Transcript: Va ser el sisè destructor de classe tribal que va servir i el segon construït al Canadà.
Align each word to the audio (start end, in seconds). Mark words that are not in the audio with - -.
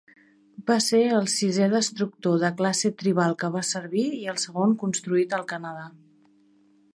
Va 0.69 0.75
ser 0.85 1.01
el 1.17 1.27
sisè 1.33 1.67
destructor 1.73 2.39
de 2.45 2.51
classe 2.61 2.91
tribal 3.03 3.37
que 3.43 3.51
va 3.57 3.61
servir 3.73 4.07
i 4.21 4.23
el 4.35 4.41
segon 4.45 4.75
construït 4.85 5.37
al 5.41 5.47
Canadà. 5.53 5.87